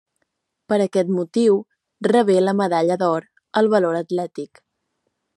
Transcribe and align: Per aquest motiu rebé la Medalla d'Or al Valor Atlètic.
Per 0.71 0.77
aquest 0.83 1.09
motiu 1.17 1.59
rebé 2.09 2.37
la 2.45 2.55
Medalla 2.61 2.97
d'Or 3.01 3.27
al 3.61 3.69
Valor 3.75 3.99
Atlètic. 3.99 4.63